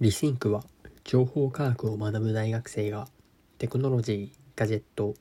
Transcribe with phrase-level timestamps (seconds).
[0.00, 0.64] リシンクは
[1.04, 3.06] 情報科学を学ぶ大学生が
[3.58, 5.12] テクノロジー、ガジェット、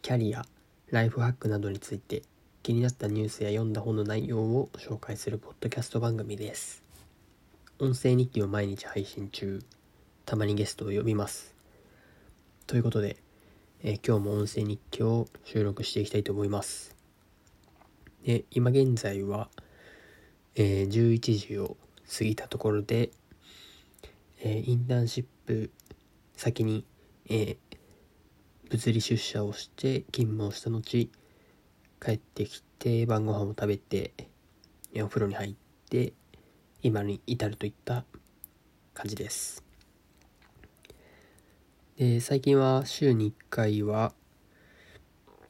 [0.00, 0.46] キャリア、
[0.90, 2.22] ライフハックなどについて
[2.62, 6.82] 気になったニュースや読んだ本の内容を紹介するポッドキャスト番組です。
[7.78, 9.60] 音声日記を毎日配信中、
[10.24, 11.54] たまにゲストを呼びます。
[12.66, 13.18] ということで、
[13.82, 16.96] え、今日も音声日記を収録していきたいと思います。
[18.24, 19.50] で今現在は、
[20.54, 21.76] えー、11時を
[22.10, 23.10] 過ぎたところで、
[24.46, 25.70] えー、インターンシップ
[26.36, 26.84] 先に、
[27.30, 27.56] えー、
[28.70, 34.12] 物理出社をして勤務をした後帰ってきて晩ご飯を食べて
[34.96, 35.54] お風呂に入っ
[35.88, 36.12] て
[36.82, 38.04] 今に至るといった
[38.92, 39.64] 感じです。
[41.96, 44.12] で最近は週に1回は、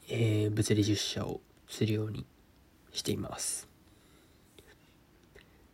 [0.09, 2.27] えー、物理出社をするように
[2.93, 3.69] しています。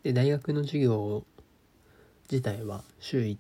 [0.04, 1.26] で大学の授業
[2.30, 3.36] 自体は週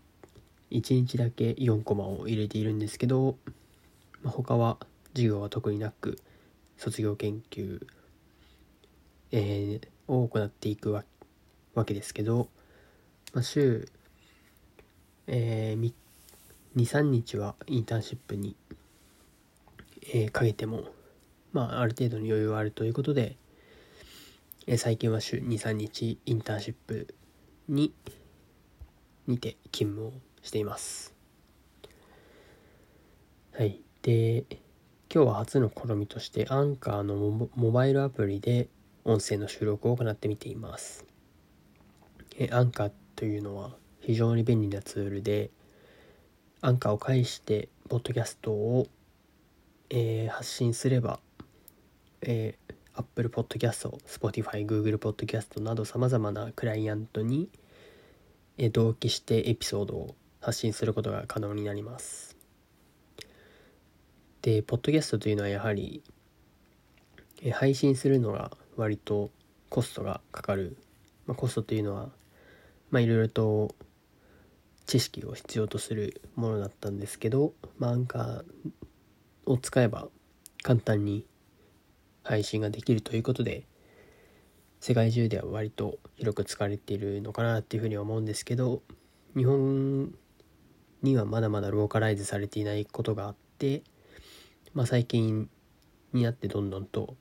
[0.72, 3.36] 1, 日だけ4コマを入れているんですけど、
[4.22, 4.78] まあ、他は
[5.14, 6.18] 授業は特になく
[6.76, 7.86] 卒業研究、
[9.30, 11.04] えー、を行っていくわ
[11.84, 12.48] けですけど、
[13.32, 13.88] まあ、週、
[15.28, 15.92] えー、
[16.74, 18.56] 23日はインターンシップに、
[20.12, 20.82] えー、かけても、
[21.52, 23.36] まあ、ある程度の余裕はあるということで、
[24.66, 27.14] えー、最近は週23日インターンシップ
[27.68, 27.92] に
[29.30, 31.14] にて勤務をしています。
[33.52, 33.80] はい。
[34.02, 34.44] で
[35.12, 38.68] 今日は初の試みとしてアンカーのモバイルアプリで
[39.04, 41.04] 音声の収録を行ってみています。
[42.38, 45.50] えアンカーというのは非常に便利なツールで
[46.60, 48.86] アンカーを介してポッドキャストを、
[49.90, 51.20] えー、発信すれば、
[52.22, 57.48] えー、Apple Podcast、Spotify、Google Podcast など様々なクライアントに
[58.68, 62.36] 同期してエピソードを発信することが可能になります。
[64.42, 66.02] で、ポッドキャストというのはやはり
[67.52, 69.30] 配信するのが割と
[69.70, 70.76] コストがかかる、
[71.26, 72.10] まあ、コストというのは
[72.90, 73.74] まあいろいろと
[74.86, 78.44] 知識を必要とするものだったんですけど、まあ、アンカー
[79.46, 80.08] を使えば
[80.62, 81.24] 簡単に
[82.22, 83.64] 配信ができるということで
[84.80, 88.80] 世界中では割と広く使われているのかなっていうふうには思うんですけど
[89.36, 90.14] 日本
[91.02, 93.82] にはまだまだローカライズされていないことがあって、
[94.74, 95.48] まあ、最近
[96.12, 97.14] になってどんどんと、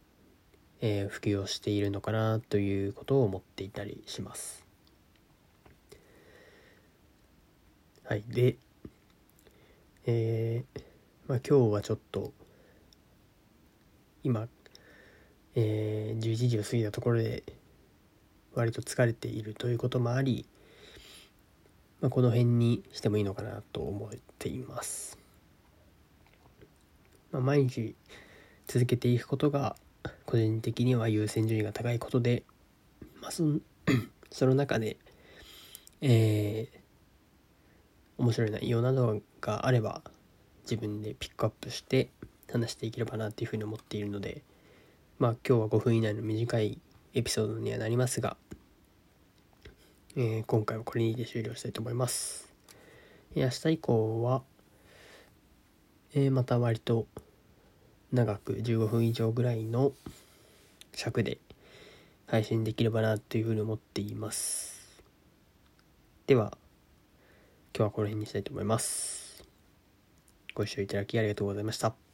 [0.81, 4.65] えー、普及をしているのかなということを思っていたりします。
[8.05, 8.23] はい。
[8.27, 8.55] で、
[10.05, 10.81] えー、
[11.27, 12.33] まあ今日はちょっと
[14.23, 14.47] 今
[15.55, 17.43] えー、11時を過ぎたところで
[18.53, 20.45] 割と疲れているということもあり、
[22.01, 25.17] まあ、この辺にしてもいいのかなと思っています。
[27.31, 27.95] まあ、毎日
[28.67, 29.75] 続けていくことが
[30.25, 32.43] 個人的には優先順位が高いことで、
[33.21, 33.59] まあ、そ の
[34.31, 34.97] その中で、
[36.01, 40.01] えー、面白い内容などがあれば
[40.63, 42.09] 自分でピックアップして
[42.51, 44.43] 話していければなっていうふうに思っているので、
[45.19, 46.79] まあ今日は5分以内の短い
[47.13, 48.37] エピソードにはなりますが、
[50.15, 52.53] えー、今回はこれにて終了したいと思います。
[53.35, 54.43] 明日以降は、
[56.13, 57.05] えー、また割と
[58.13, 59.91] 長く15分以上ぐらいの
[60.93, 61.37] 尺で
[62.25, 65.03] 配信できればなというふうに思っています。
[66.27, 66.57] では、
[67.75, 69.43] 今日はこの辺にしたいと思います。
[70.55, 72.08] ご視聴いただきありがとうございました。